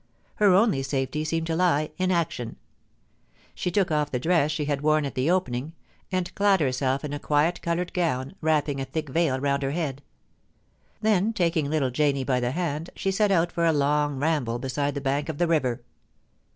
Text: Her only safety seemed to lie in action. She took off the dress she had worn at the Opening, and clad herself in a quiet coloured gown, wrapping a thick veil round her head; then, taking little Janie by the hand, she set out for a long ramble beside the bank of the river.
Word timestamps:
Her 0.37 0.55
only 0.55 0.81
safety 0.81 1.23
seemed 1.23 1.45
to 1.45 1.55
lie 1.55 1.91
in 1.99 2.09
action. 2.09 2.55
She 3.53 3.69
took 3.69 3.91
off 3.91 4.09
the 4.09 4.17
dress 4.17 4.49
she 4.49 4.65
had 4.65 4.81
worn 4.81 5.05
at 5.05 5.13
the 5.13 5.29
Opening, 5.29 5.73
and 6.11 6.33
clad 6.33 6.59
herself 6.59 7.05
in 7.05 7.13
a 7.13 7.19
quiet 7.19 7.61
coloured 7.61 7.93
gown, 7.93 8.33
wrapping 8.41 8.79
a 8.81 8.85
thick 8.85 9.09
veil 9.09 9.39
round 9.39 9.61
her 9.61 9.69
head; 9.69 10.01
then, 11.01 11.33
taking 11.33 11.69
little 11.69 11.91
Janie 11.91 12.23
by 12.23 12.39
the 12.39 12.49
hand, 12.49 12.89
she 12.95 13.11
set 13.11 13.29
out 13.29 13.51
for 13.51 13.63
a 13.67 13.71
long 13.71 14.17
ramble 14.17 14.57
beside 14.57 14.95
the 14.95 15.01
bank 15.01 15.29
of 15.29 15.37
the 15.37 15.45
river. 15.45 15.83